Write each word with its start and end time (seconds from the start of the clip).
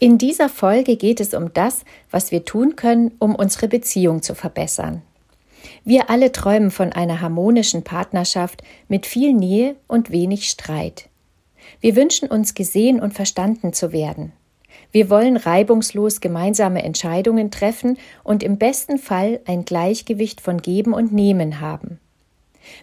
In 0.00 0.16
dieser 0.16 0.48
Folge 0.48 0.96
geht 0.96 1.18
es 1.20 1.34
um 1.34 1.52
das, 1.52 1.84
was 2.10 2.30
wir 2.30 2.44
tun 2.44 2.76
können, 2.76 3.12
um 3.18 3.34
unsere 3.34 3.66
Beziehung 3.66 4.22
zu 4.22 4.36
verbessern. 4.36 5.02
Wir 5.84 6.08
alle 6.08 6.30
träumen 6.30 6.70
von 6.70 6.92
einer 6.92 7.20
harmonischen 7.20 7.82
Partnerschaft 7.82 8.62
mit 8.86 9.06
viel 9.06 9.32
Nähe 9.32 9.74
und 9.88 10.10
wenig 10.10 10.48
Streit. 10.48 11.08
Wir 11.80 11.96
wünschen 11.96 12.28
uns 12.28 12.54
gesehen 12.54 13.00
und 13.00 13.14
verstanden 13.14 13.72
zu 13.72 13.92
werden. 13.92 14.32
Wir 14.92 15.10
wollen 15.10 15.36
reibungslos 15.36 16.20
gemeinsame 16.20 16.84
Entscheidungen 16.84 17.50
treffen 17.50 17.98
und 18.22 18.44
im 18.44 18.56
besten 18.56 18.98
Fall 18.98 19.40
ein 19.46 19.64
Gleichgewicht 19.64 20.40
von 20.40 20.62
Geben 20.62 20.94
und 20.94 21.12
Nehmen 21.12 21.60
haben. 21.60 21.98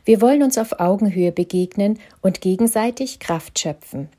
Wir 0.04 0.20
wollen 0.20 0.44
uns 0.44 0.58
auf 0.58 0.80
Augenhöhe 0.82 1.32
begegnen 1.32 1.98
und 2.22 2.42
gegenseitig 2.42 3.20
Kraft 3.20 3.58
schöpfen. 3.58 4.10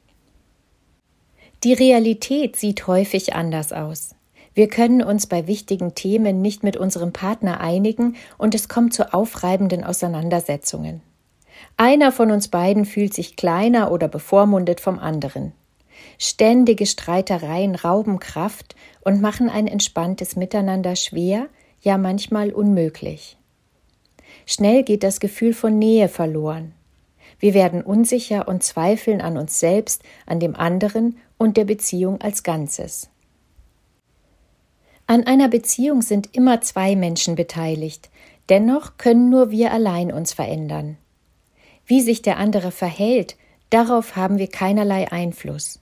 Die 1.65 1.73
Realität 1.73 2.57
sieht 2.57 2.87
häufig 2.87 3.35
anders 3.35 3.73
aus. 3.73 4.15
Wir 4.55 4.69
können 4.69 5.03
uns 5.03 5.27
bei 5.27 5.47
wichtigen 5.47 5.95
Themen 5.95 6.41
nicht 6.41 6.63
mit 6.63 6.77
unserem 6.77 7.13
Partner 7.13 7.61
einigen 7.61 8.17
und 8.39 8.55
es 8.55 8.69
kommt 8.69 8.95
zu 8.95 9.13
aufreibenden 9.13 9.85
Auseinandersetzungen. 9.85 11.03
Einer 11.77 12.13
von 12.13 12.31
uns 12.31 12.49
beiden 12.49 12.85
fühlt 12.85 13.15
sich 13.15 13.37
kleiner 13.37 13.91
oder 13.91 14.09
bevormundet 14.09 14.81
vom 14.81 14.99
anderen. 14.99 15.53
Ständige 16.19 16.87
Streitereien 16.87 17.75
rauben 17.75 18.19
Kraft 18.19 18.77
und 19.03 19.21
machen 19.21 19.51
ein 19.51 19.67
entspanntes 19.67 20.37
Miteinander 20.37 20.97
schwer, 20.97 21.49
ja 21.81 21.99
manchmal 21.99 22.51
unmöglich. 22.51 23.37
Schnell 24.47 24.83
geht 24.83 25.03
das 25.03 25.21
Gefühl 25.21 25.55
von 25.55 25.79
Nähe 25.79 26.09
verloren. 26.09 26.73
Wir 27.39 27.53
werden 27.53 27.83
unsicher 27.83 28.49
und 28.49 28.63
zweifeln 28.63 29.21
an 29.21 29.37
uns 29.37 29.61
selbst, 29.61 30.03
an 30.25 30.41
dem 30.41 30.57
anderen 30.57 31.19
und 31.39 31.57
der 31.57 31.65
Beziehung 31.65 32.21
als 32.21 32.43
Ganzes. 32.43 33.11
An 35.07 35.25
einer 35.25 35.49
Beziehung 35.49 36.03
sind 36.03 36.35
immer 36.35 36.61
zwei 36.61 36.97
Menschen 36.97 37.37
beteiligt, 37.37 38.11
dennoch 38.49 38.97
können 38.99 39.31
nur 39.31 39.51
wir 39.51 39.73
allein 39.73 40.13
uns 40.13 40.33
verändern. 40.33 40.97
Wie 41.87 42.01
sich 42.01 42.23
der 42.23 42.39
andere 42.39 42.73
verhält, 42.73 43.37
darauf 43.71 44.17
haben 44.17 44.39
wir 44.39 44.49
keinerlei 44.49 45.13
Einfluss. 45.13 45.81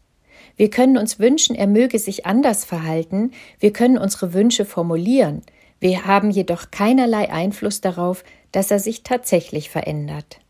Wir 0.56 0.69
können 0.70 0.98
uns 0.98 1.19
wünschen, 1.19 1.56
er 1.56 1.66
möge 1.66 1.98
sich 1.98 2.27
anders 2.27 2.64
verhalten, 2.64 3.32
wir 3.58 3.72
können 3.72 3.97
unsere 3.97 4.34
Wünsche 4.34 4.64
formulieren, 4.64 5.42
wir 5.80 6.06
haben 6.06 6.30
jedoch 6.30 6.70
keinerlei 6.70 7.30
Einfluss 7.30 7.80
darauf, 7.80 8.25
dass 8.52 8.70
er 8.70 8.78
sich 8.78 9.02
tatsächlich 9.02 9.70
verändert. 9.70 10.41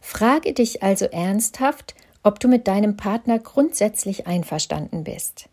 Frage 0.00 0.52
dich 0.54 0.82
also 0.82 1.06
ernsthaft, 1.06 1.94
ob 2.22 2.40
du 2.40 2.48
mit 2.48 2.68
deinem 2.68 2.96
Partner 2.96 3.38
grundsätzlich 3.38 4.26
einverstanden 4.26 5.04
bist. 5.04 5.48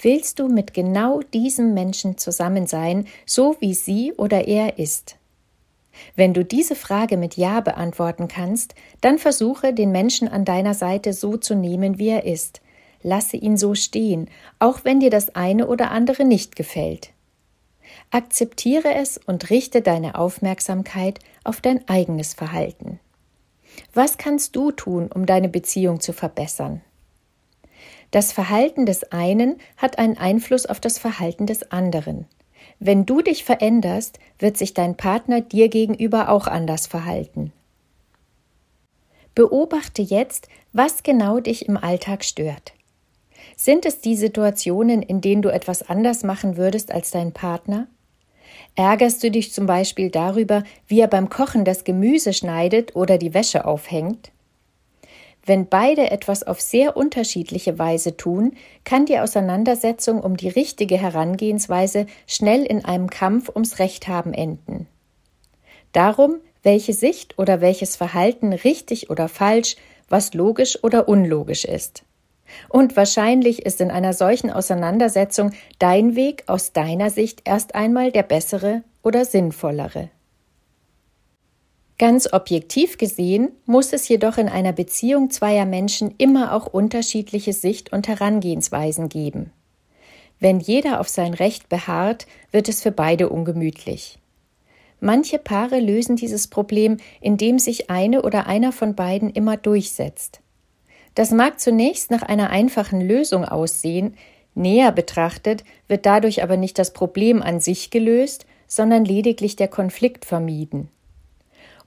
Willst 0.00 0.38
du 0.38 0.48
mit 0.48 0.74
genau 0.74 1.20
diesem 1.20 1.74
Menschen 1.74 2.18
zusammen 2.18 2.66
sein, 2.66 3.06
so 3.24 3.56
wie 3.60 3.74
sie 3.74 4.12
oder 4.14 4.48
er 4.48 4.78
ist? 4.78 5.16
Wenn 6.16 6.34
du 6.34 6.44
diese 6.44 6.74
Frage 6.74 7.16
mit 7.16 7.36
Ja 7.36 7.60
beantworten 7.60 8.26
kannst, 8.28 8.74
dann 9.00 9.18
versuche, 9.18 9.72
den 9.72 9.92
Menschen 9.92 10.28
an 10.28 10.44
deiner 10.44 10.74
Seite 10.74 11.12
so 11.12 11.36
zu 11.36 11.54
nehmen, 11.54 11.98
wie 11.98 12.08
er 12.08 12.24
ist. 12.24 12.60
Lasse 13.02 13.36
ihn 13.36 13.56
so 13.56 13.74
stehen, 13.74 14.28
auch 14.58 14.84
wenn 14.84 15.00
dir 15.00 15.10
das 15.10 15.34
eine 15.34 15.66
oder 15.68 15.90
andere 15.90 16.24
nicht 16.24 16.56
gefällt. 16.56 17.10
Akzeptiere 18.10 18.94
es 18.94 19.18
und 19.18 19.50
richte 19.50 19.82
deine 19.82 20.14
Aufmerksamkeit 20.16 21.18
auf 21.44 21.60
dein 21.60 21.86
eigenes 21.88 22.34
Verhalten. 22.34 23.00
Was 23.94 24.18
kannst 24.18 24.56
du 24.56 24.70
tun, 24.70 25.10
um 25.12 25.26
deine 25.26 25.48
Beziehung 25.48 26.00
zu 26.00 26.12
verbessern? 26.12 26.80
Das 28.10 28.32
Verhalten 28.32 28.84
des 28.84 29.10
einen 29.10 29.58
hat 29.76 29.98
einen 29.98 30.18
Einfluss 30.18 30.66
auf 30.66 30.80
das 30.80 30.98
Verhalten 30.98 31.46
des 31.46 31.70
anderen. 31.72 32.26
Wenn 32.78 33.06
du 33.06 33.22
dich 33.22 33.44
veränderst, 33.44 34.18
wird 34.38 34.58
sich 34.58 34.74
dein 34.74 34.96
Partner 34.96 35.40
dir 35.40 35.68
gegenüber 35.68 36.28
auch 36.28 36.46
anders 36.46 36.86
verhalten. 36.86 37.52
Beobachte 39.34 40.02
jetzt, 40.02 40.48
was 40.72 41.02
genau 41.02 41.40
dich 41.40 41.66
im 41.66 41.76
Alltag 41.76 42.24
stört. 42.24 42.74
Sind 43.56 43.86
es 43.86 44.00
die 44.00 44.16
Situationen, 44.16 45.02
in 45.02 45.20
denen 45.20 45.42
du 45.42 45.48
etwas 45.48 45.88
anders 45.88 46.22
machen 46.22 46.56
würdest 46.56 46.92
als 46.92 47.10
dein 47.10 47.32
Partner? 47.32 47.86
Ärgerst 48.74 49.22
du 49.22 49.30
dich 49.30 49.52
zum 49.52 49.66
Beispiel 49.66 50.10
darüber, 50.10 50.64
wie 50.86 51.00
er 51.00 51.08
beim 51.08 51.28
Kochen 51.28 51.64
das 51.64 51.84
Gemüse 51.84 52.32
schneidet 52.32 52.96
oder 52.96 53.18
die 53.18 53.34
Wäsche 53.34 53.66
aufhängt? 53.66 54.32
Wenn 55.44 55.68
beide 55.68 56.10
etwas 56.10 56.44
auf 56.44 56.60
sehr 56.60 56.96
unterschiedliche 56.96 57.78
Weise 57.78 58.16
tun, 58.16 58.52
kann 58.84 59.06
die 59.06 59.18
Auseinandersetzung 59.18 60.20
um 60.20 60.36
die 60.36 60.48
richtige 60.48 60.96
Herangehensweise 60.96 62.06
schnell 62.26 62.64
in 62.64 62.84
einem 62.84 63.10
Kampf 63.10 63.48
ums 63.48 63.78
Recht 63.80 64.06
haben 64.06 64.32
enden. 64.32 64.86
Darum, 65.90 66.36
welche 66.62 66.92
Sicht 66.92 67.38
oder 67.38 67.60
welches 67.60 67.96
Verhalten 67.96 68.52
richtig 68.52 69.10
oder 69.10 69.28
falsch, 69.28 69.76
was 70.08 70.32
logisch 70.32 70.82
oder 70.84 71.08
unlogisch 71.08 71.64
ist. 71.64 72.04
Und 72.68 72.96
wahrscheinlich 72.96 73.64
ist 73.64 73.80
in 73.80 73.90
einer 73.90 74.12
solchen 74.12 74.50
Auseinandersetzung 74.50 75.52
dein 75.78 76.16
Weg 76.16 76.44
aus 76.46 76.72
deiner 76.72 77.10
Sicht 77.10 77.42
erst 77.44 77.74
einmal 77.74 78.12
der 78.12 78.22
bessere 78.22 78.82
oder 79.02 79.24
sinnvollere. 79.24 80.10
Ganz 81.98 82.32
objektiv 82.32 82.98
gesehen 82.98 83.52
muss 83.64 83.92
es 83.92 84.08
jedoch 84.08 84.36
in 84.36 84.48
einer 84.48 84.72
Beziehung 84.72 85.30
zweier 85.30 85.66
Menschen 85.66 86.14
immer 86.18 86.52
auch 86.52 86.66
unterschiedliche 86.66 87.52
Sicht- 87.52 87.92
und 87.92 88.08
Herangehensweisen 88.08 89.08
geben. 89.08 89.52
Wenn 90.40 90.58
jeder 90.58 90.98
auf 90.98 91.08
sein 91.08 91.34
Recht 91.34 91.68
beharrt, 91.68 92.26
wird 92.50 92.68
es 92.68 92.82
für 92.82 92.90
beide 92.90 93.28
ungemütlich. 93.28 94.18
Manche 94.98 95.38
Paare 95.38 95.78
lösen 95.78 96.16
dieses 96.16 96.48
Problem, 96.48 96.96
indem 97.20 97.60
sich 97.60 97.90
eine 97.90 98.22
oder 98.22 98.46
einer 98.46 98.72
von 98.72 98.96
beiden 98.96 99.30
immer 99.30 99.56
durchsetzt. 99.56 100.41
Das 101.14 101.30
mag 101.30 101.60
zunächst 101.60 102.10
nach 102.10 102.22
einer 102.22 102.50
einfachen 102.50 103.00
Lösung 103.00 103.44
aussehen, 103.44 104.16
näher 104.54 104.92
betrachtet 104.92 105.64
wird 105.88 106.06
dadurch 106.06 106.42
aber 106.42 106.56
nicht 106.56 106.78
das 106.78 106.92
Problem 106.92 107.42
an 107.42 107.60
sich 107.60 107.90
gelöst, 107.90 108.46
sondern 108.66 109.04
lediglich 109.04 109.56
der 109.56 109.68
Konflikt 109.68 110.24
vermieden. 110.24 110.88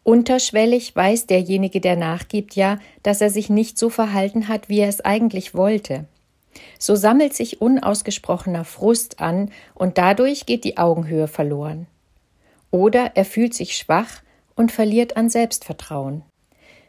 Unterschwellig 0.04 0.96
weiß 0.96 1.26
derjenige, 1.26 1.82
der 1.82 1.96
nachgibt, 1.96 2.56
ja, 2.56 2.78
dass 3.02 3.22
er 3.22 3.32
sich 3.32 3.50
nicht 3.50 3.80
so 3.80 3.90
verhalten 3.90 4.48
hat, 4.48 4.70
wie 4.70 4.80
er 4.80 4.90
es 4.90 5.02
eigentlich 5.02 5.56
wollte. 5.56 6.06
So 6.78 6.96
sammelt 6.96 7.34
sich 7.34 7.60
unausgesprochener 7.60 8.66
Frust 8.66 9.20
an 9.20 9.50
und 9.74 9.98
dadurch 9.98 10.46
geht 10.46 10.64
die 10.64 10.78
Augenhöhe 10.78 11.28
verloren. 11.28 11.88
Oder 12.70 13.16
er 13.16 13.26
fühlt 13.26 13.56
sich 13.56 13.76
schwach 13.76 14.22
und 14.56 14.72
verliert 14.72 15.18
an 15.18 15.30
Selbstvertrauen. 15.30 16.24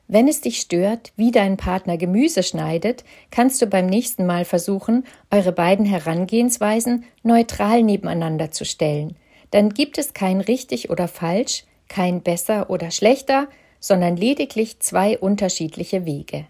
Wenn 0.09 0.29
es 0.29 0.41
dich 0.41 0.61
stört, 0.61 1.13
wie 1.17 1.33
dein 1.33 1.57
Partner 1.57 1.97
Gemüse 1.97 2.43
schneidet, 2.43 3.05
kannst 3.31 3.61
du 3.61 3.67
beim 3.67 3.87
nächsten 3.87 4.25
Mal 4.25 4.45
versuchen, 4.45 5.05
eure 5.31 5.53
beiden 5.53 5.85
Herangehensweisen 5.85 7.05
neutral 7.23 7.83
nebeneinander 7.83 8.53
zu 8.53 8.65
stellen. 8.65 9.17
Dann 9.51 9.71
gibt 9.71 9.99
es 9.99 10.15
kein 10.15 10.41
richtig 10.41 10.91
oder 10.91 11.09
falsch, 11.09 11.65
kein 11.89 12.23
besser 12.23 12.71
oder 12.71 12.91
schlechter, 12.91 13.49
sondern 13.81 14.17
lediglich 14.17 14.79
zwei 14.81 15.19
unterschiedliche 15.19 16.07
Wege. 16.07 16.47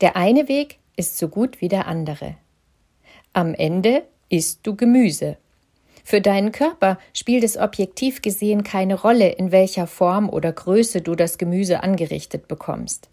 Der 0.00 0.16
eine 0.16 0.48
Weg 0.48 0.78
ist 0.96 1.18
so 1.18 1.28
gut 1.28 1.60
wie 1.60 1.68
der 1.68 1.86
andere. 1.86 2.36
Am 3.32 3.54
Ende 3.54 4.04
isst 4.30 4.60
du 4.66 4.74
Gemüse 4.74 5.36
für 6.08 6.22
deinen 6.22 6.52
Körper 6.52 6.96
spielt 7.12 7.44
es 7.44 7.58
objektiv 7.58 8.22
gesehen 8.22 8.64
keine 8.64 8.98
Rolle, 8.98 9.28
in 9.28 9.52
welcher 9.52 9.86
Form 9.86 10.30
oder 10.30 10.50
Größe 10.50 11.02
du 11.02 11.14
das 11.14 11.36
Gemüse 11.36 11.82
angerichtet 11.82 12.48
bekommst. 12.48 13.10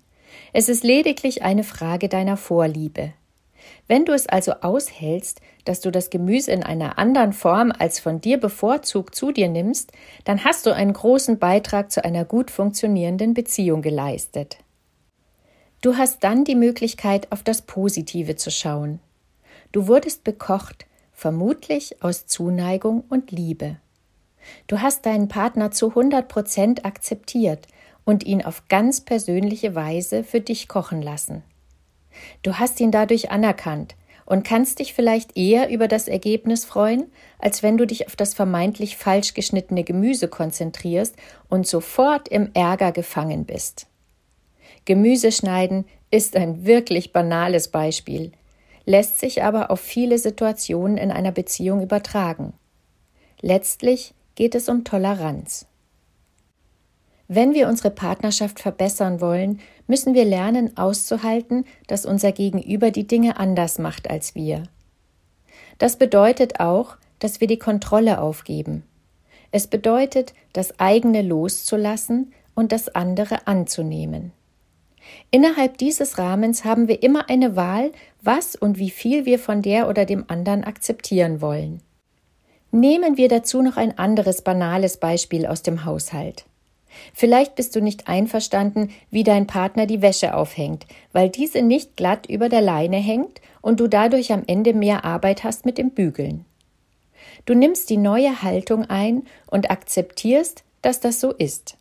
Es 0.53 0.69
ist 0.69 0.85
lediglich 0.85 1.43
eine 1.43 1.65
Frage 1.65 2.07
deiner 2.07 2.37
Vorliebe. 2.37 3.11
Wenn 3.89 4.05
du 4.05 4.13
es 4.13 4.27
also 4.27 4.53
aushältst, 4.61 5.41
dass 5.65 5.81
du 5.81 5.91
das 5.91 6.09
Gemüse 6.09 6.53
in 6.53 6.63
einer 6.63 6.97
anderen 6.97 7.33
Form 7.33 7.73
als 7.77 7.99
von 7.99 8.21
dir 8.21 8.39
bevorzugt 8.39 9.13
zu 9.13 9.33
dir 9.33 9.49
nimmst, 9.49 9.91
dann 10.23 10.45
hast 10.45 10.65
du 10.65 10.73
einen 10.73 10.93
großen 10.93 11.37
Beitrag 11.37 11.91
zu 11.91 12.01
einer 12.05 12.23
gut 12.23 12.49
funktionierenden 12.49 13.33
Beziehung 13.33 13.81
geleistet. 13.81 14.55
Du 15.81 15.97
hast 15.97 16.23
dann 16.23 16.45
die 16.45 16.55
Möglichkeit, 16.55 17.29
auf 17.33 17.43
das 17.43 17.61
Positive 17.61 18.37
zu 18.37 18.51
schauen. 18.51 19.01
Du 19.73 19.87
wurdest 19.87 20.23
bekocht, 20.23 20.85
vermutlich 21.15 22.03
aus 22.03 22.27
Zuneigung 22.27 23.03
und 23.09 23.31
Liebe. 23.31 23.77
Du 24.67 24.81
hast 24.81 25.05
deinen 25.05 25.27
Partner 25.27 25.71
zu 25.71 25.89
100 25.89 26.27
Prozent 26.27 26.85
akzeptiert 26.85 27.67
und 28.03 28.23
ihn 28.23 28.43
auf 28.43 28.67
ganz 28.67 29.01
persönliche 29.01 29.73
Weise 29.73 30.23
für 30.23 30.41
dich 30.41 30.67
kochen 30.67 31.01
lassen. 31.01 31.41
Du 32.43 32.59
hast 32.59 32.79
ihn 32.79 32.91
dadurch 32.91 33.31
anerkannt 33.31 33.95
und 34.25 34.43
kannst 34.43 34.79
dich 34.79 34.93
vielleicht 34.93 35.37
eher 35.37 35.69
über 35.69 35.87
das 35.87 36.07
Ergebnis 36.07 36.65
freuen, 36.65 37.11
als 37.39 37.63
wenn 37.63 37.77
du 37.77 37.87
dich 37.87 38.07
auf 38.07 38.15
das 38.15 38.33
vermeintlich 38.33 38.97
falsch 38.97 39.33
geschnittene 39.33 39.83
Gemüse 39.83 40.27
konzentrierst 40.27 41.15
und 41.49 41.65
sofort 41.65 42.27
im 42.27 42.51
Ärger 42.53 42.91
gefangen 42.91 43.45
bist. 43.45 43.87
Gemüse 44.85 45.31
schneiden 45.31 45.85
ist 46.11 46.35
ein 46.35 46.65
wirklich 46.65 47.13
banales 47.13 47.69
Beispiel, 47.69 48.31
lässt 48.85 49.19
sich 49.19 49.43
aber 49.43 49.71
auf 49.71 49.79
viele 49.79 50.17
Situationen 50.17 50.97
in 50.97 51.11
einer 51.11 51.31
Beziehung 51.31 51.81
übertragen. 51.81 52.53
Letztlich 53.41 54.13
geht 54.35 54.55
es 54.55 54.69
um 54.69 54.83
Toleranz. 54.83 55.67
Wenn 57.27 57.53
wir 57.53 57.67
unsere 57.67 57.89
Partnerschaft 57.89 58.59
verbessern 58.59 59.19
wollen, 59.19 59.59
müssen 59.87 60.13
wir 60.13 60.25
lernen 60.25 60.77
auszuhalten, 60.77 61.65
dass 61.87 62.05
unser 62.05 62.31
Gegenüber 62.31 62.91
die 62.91 63.07
Dinge 63.07 63.37
anders 63.37 63.79
macht 63.79 64.09
als 64.09 64.35
wir. 64.35 64.63
Das 65.79 65.97
bedeutet 65.97 66.59
auch, 66.59 66.97
dass 67.19 67.41
wir 67.41 67.47
die 67.47 67.57
Kontrolle 67.57 68.21
aufgeben. 68.21 68.83
Es 69.51 69.67
bedeutet, 69.67 70.33
das 70.53 70.79
eigene 70.79 71.21
loszulassen 71.21 72.33
und 72.53 72.71
das 72.71 72.89
andere 72.89 73.47
anzunehmen. 73.47 74.31
Innerhalb 75.31 75.77
dieses 75.77 76.17
Rahmens 76.17 76.65
haben 76.65 76.87
wir 76.87 77.03
immer 77.03 77.29
eine 77.29 77.55
Wahl, 77.55 77.91
was 78.21 78.55
und 78.55 78.77
wie 78.77 78.89
viel 78.89 79.25
wir 79.25 79.39
von 79.39 79.61
der 79.61 79.89
oder 79.89 80.05
dem 80.05 80.25
anderen 80.27 80.63
akzeptieren 80.63 81.41
wollen. 81.41 81.81
Nehmen 82.71 83.17
wir 83.17 83.29
dazu 83.29 83.61
noch 83.61 83.77
ein 83.77 83.97
anderes 83.97 84.41
banales 84.41 84.97
Beispiel 84.97 85.45
aus 85.45 85.61
dem 85.61 85.85
Haushalt. 85.85 86.45
Vielleicht 87.13 87.55
bist 87.55 87.75
du 87.75 87.81
nicht 87.81 88.07
einverstanden, 88.07 88.89
wie 89.11 89.23
dein 89.23 89.47
Partner 89.47 89.85
die 89.85 90.01
Wäsche 90.01 90.35
aufhängt, 90.35 90.85
weil 91.11 91.29
diese 91.29 91.61
nicht 91.61 91.95
glatt 91.95 92.25
über 92.27 92.49
der 92.49 92.61
Leine 92.61 92.97
hängt 92.97 93.41
und 93.61 93.79
du 93.79 93.87
dadurch 93.87 94.31
am 94.31 94.43
Ende 94.47 94.73
mehr 94.73 95.05
Arbeit 95.05 95.43
hast 95.43 95.65
mit 95.65 95.77
dem 95.77 95.91
Bügeln. 95.91 96.45
Du 97.45 97.53
nimmst 97.53 97.89
die 97.89 97.97
neue 97.97 98.41
Haltung 98.41 98.85
ein 98.85 99.23
und 99.47 99.69
akzeptierst, 99.69 100.63
dass 100.81 100.99
das 100.99 101.19
so 101.19 101.31
ist. 101.31 101.77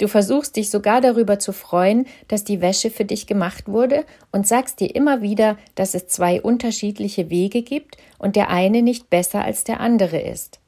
Du 0.00 0.08
versuchst 0.08 0.56
dich 0.56 0.70
sogar 0.70 1.02
darüber 1.02 1.38
zu 1.38 1.52
freuen, 1.52 2.06
dass 2.26 2.42
die 2.42 2.62
Wäsche 2.62 2.88
für 2.90 3.04
dich 3.04 3.26
gemacht 3.26 3.68
wurde 3.68 4.06
und 4.32 4.48
sagst 4.48 4.80
dir 4.80 4.94
immer 4.94 5.20
wieder, 5.20 5.58
dass 5.74 5.94
es 5.94 6.06
zwei 6.06 6.40
unterschiedliche 6.40 7.28
Wege 7.28 7.60
gibt 7.60 7.98
und 8.18 8.34
der 8.34 8.48
eine 8.48 8.80
nicht 8.80 9.10
besser 9.10 9.44
als 9.44 9.62
der 9.62 9.78
andere 9.78 10.18
ist. 10.18 10.58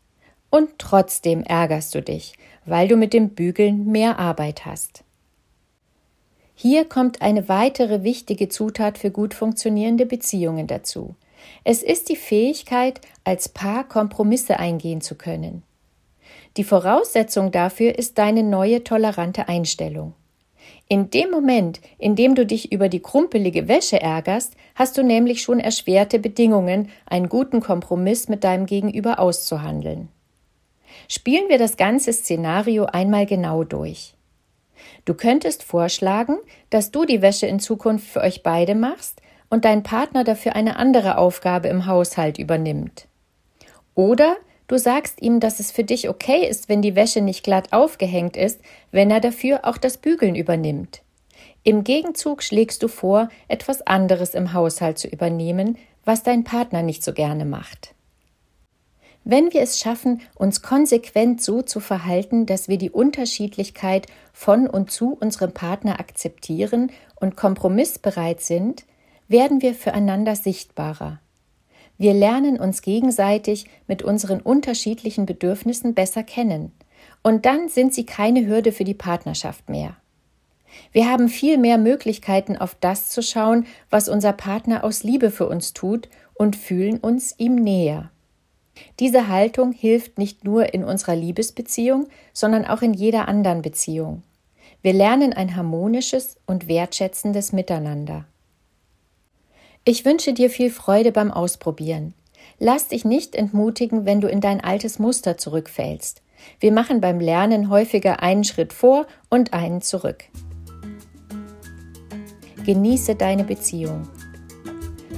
Und 0.50 0.68
trotzdem 0.76 1.44
ärgerst 1.44 1.94
du 1.94 2.02
dich, 2.02 2.34
weil 2.66 2.88
du 2.88 2.96
mit 2.96 3.14
dem 3.14 3.30
Bügeln 3.30 3.86
mehr 3.86 4.18
Arbeit 4.18 4.66
hast. 4.66 5.02
Hier 6.54 6.84
kommt 6.84 7.22
eine 7.22 7.48
weitere 7.48 8.02
wichtige 8.02 8.50
Zutat 8.50 8.98
für 8.98 9.10
gut 9.10 9.32
funktionierende 9.32 10.04
Beziehungen 10.04 10.66
dazu. 10.66 11.14
Es 11.64 11.82
ist 11.82 12.10
die 12.10 12.16
Fähigkeit, 12.16 13.00
als 13.24 13.48
Paar 13.48 13.88
Kompromisse 13.88 14.58
eingehen 14.58 15.00
zu 15.00 15.14
können. 15.14 15.62
Die 16.56 16.64
Voraussetzung 16.64 17.50
dafür 17.50 17.98
ist 17.98 18.18
deine 18.18 18.42
neue 18.42 18.84
tolerante 18.84 19.48
Einstellung. 19.48 20.14
In 20.88 21.08
dem 21.10 21.30
Moment, 21.30 21.80
in 21.98 22.16
dem 22.16 22.34
du 22.34 22.44
dich 22.44 22.70
über 22.70 22.90
die 22.90 23.00
krumpelige 23.00 23.66
Wäsche 23.68 24.00
ärgerst, 24.00 24.54
hast 24.74 24.98
du 24.98 25.02
nämlich 25.02 25.40
schon 25.40 25.58
erschwerte 25.58 26.18
Bedingungen, 26.18 26.90
einen 27.06 27.30
guten 27.30 27.60
Kompromiss 27.60 28.28
mit 28.28 28.44
deinem 28.44 28.66
Gegenüber 28.66 29.18
auszuhandeln. 29.18 30.08
Spielen 31.08 31.48
wir 31.48 31.58
das 31.58 31.78
ganze 31.78 32.12
Szenario 32.12 32.84
einmal 32.84 33.24
genau 33.24 33.64
durch. 33.64 34.14
Du 35.04 35.14
könntest 35.14 35.62
vorschlagen, 35.62 36.36
dass 36.68 36.90
du 36.90 37.04
die 37.04 37.22
Wäsche 37.22 37.46
in 37.46 37.60
Zukunft 37.60 38.06
für 38.06 38.20
euch 38.20 38.42
beide 38.42 38.74
machst 38.74 39.22
und 39.48 39.64
dein 39.64 39.82
Partner 39.82 40.24
dafür 40.24 40.54
eine 40.54 40.76
andere 40.76 41.18
Aufgabe 41.18 41.68
im 41.68 41.86
Haushalt 41.86 42.38
übernimmt. 42.38 43.06
Oder 43.94 44.36
Du 44.68 44.78
sagst 44.78 45.20
ihm, 45.20 45.40
dass 45.40 45.60
es 45.60 45.70
für 45.70 45.84
dich 45.84 46.08
okay 46.08 46.46
ist, 46.48 46.68
wenn 46.68 46.82
die 46.82 46.94
Wäsche 46.96 47.20
nicht 47.20 47.44
glatt 47.44 47.72
aufgehängt 47.72 48.36
ist, 48.36 48.60
wenn 48.90 49.10
er 49.10 49.20
dafür 49.20 49.60
auch 49.64 49.76
das 49.76 49.98
Bügeln 49.98 50.34
übernimmt. 50.34 51.02
Im 51.64 51.84
Gegenzug 51.84 52.42
schlägst 52.42 52.82
du 52.82 52.88
vor, 52.88 53.28
etwas 53.48 53.86
anderes 53.86 54.34
im 54.34 54.52
Haushalt 54.52 54.98
zu 54.98 55.08
übernehmen, 55.08 55.78
was 56.04 56.22
dein 56.22 56.44
Partner 56.44 56.82
nicht 56.82 57.04
so 57.04 57.12
gerne 57.12 57.44
macht. 57.44 57.94
Wenn 59.24 59.52
wir 59.52 59.62
es 59.62 59.78
schaffen, 59.78 60.20
uns 60.34 60.62
konsequent 60.62 61.40
so 61.40 61.62
zu 61.62 61.78
verhalten, 61.78 62.44
dass 62.44 62.66
wir 62.66 62.78
die 62.78 62.90
Unterschiedlichkeit 62.90 64.08
von 64.32 64.66
und 64.66 64.90
zu 64.90 65.16
unserem 65.20 65.52
Partner 65.52 66.00
akzeptieren 66.00 66.90
und 67.20 67.36
kompromissbereit 67.36 68.40
sind, 68.40 68.84
werden 69.28 69.62
wir 69.62 69.74
füreinander 69.74 70.34
sichtbarer. 70.34 71.20
Wir 71.98 72.14
lernen 72.14 72.58
uns 72.58 72.82
gegenseitig 72.82 73.66
mit 73.86 74.02
unseren 74.02 74.40
unterschiedlichen 74.40 75.26
Bedürfnissen 75.26 75.94
besser 75.94 76.22
kennen. 76.22 76.72
Und 77.22 77.46
dann 77.46 77.68
sind 77.68 77.94
sie 77.94 78.04
keine 78.04 78.46
Hürde 78.46 78.72
für 78.72 78.84
die 78.84 78.94
Partnerschaft 78.94 79.68
mehr. 79.68 79.96
Wir 80.92 81.10
haben 81.10 81.28
viel 81.28 81.58
mehr 81.58 81.78
Möglichkeiten, 81.78 82.56
auf 82.56 82.74
das 82.80 83.10
zu 83.10 83.22
schauen, 83.22 83.66
was 83.90 84.08
unser 84.08 84.32
Partner 84.32 84.84
aus 84.84 85.02
Liebe 85.02 85.30
für 85.30 85.48
uns 85.48 85.72
tut 85.74 86.08
und 86.34 86.56
fühlen 86.56 86.98
uns 86.98 87.34
ihm 87.38 87.56
näher. 87.56 88.10
Diese 88.98 89.28
Haltung 89.28 89.72
hilft 89.72 90.18
nicht 90.18 90.44
nur 90.44 90.72
in 90.72 90.82
unserer 90.82 91.14
Liebesbeziehung, 91.14 92.08
sondern 92.32 92.64
auch 92.64 92.82
in 92.82 92.94
jeder 92.94 93.28
anderen 93.28 93.62
Beziehung. 93.62 94.22
Wir 94.80 94.92
lernen 94.92 95.32
ein 95.32 95.54
harmonisches 95.54 96.38
und 96.46 96.68
wertschätzendes 96.68 97.52
Miteinander. 97.52 98.24
Ich 99.84 100.04
wünsche 100.04 100.32
dir 100.32 100.48
viel 100.48 100.70
Freude 100.70 101.10
beim 101.10 101.32
Ausprobieren. 101.32 102.14
Lass 102.60 102.86
dich 102.86 103.04
nicht 103.04 103.34
entmutigen, 103.34 104.06
wenn 104.06 104.20
du 104.20 104.28
in 104.28 104.40
dein 104.40 104.62
altes 104.62 105.00
Muster 105.00 105.38
zurückfällst. 105.38 106.22
Wir 106.60 106.70
machen 106.70 107.00
beim 107.00 107.18
Lernen 107.18 107.68
häufiger 107.68 108.22
einen 108.22 108.44
Schritt 108.44 108.72
vor 108.72 109.08
und 109.28 109.52
einen 109.52 109.80
zurück. 109.82 110.22
Genieße 112.64 113.16
deine 113.16 113.42
Beziehung. 113.42 114.08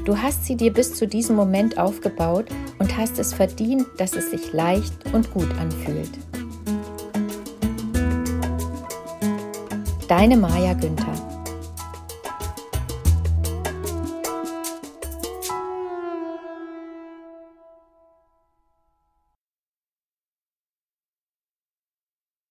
Du 0.06 0.16
hast 0.16 0.46
sie 0.46 0.56
dir 0.56 0.72
bis 0.72 0.94
zu 0.94 1.06
diesem 1.06 1.36
Moment 1.36 1.76
aufgebaut 1.76 2.46
und 2.78 2.96
hast 2.96 3.18
es 3.18 3.34
verdient, 3.34 3.84
dass 3.98 4.14
es 4.14 4.30
sich 4.30 4.54
leicht 4.54 4.94
und 5.12 5.30
gut 5.34 5.50
anfühlt. 5.58 6.10
Deine 10.08 10.38
Maja 10.38 10.72
Günther 10.72 11.33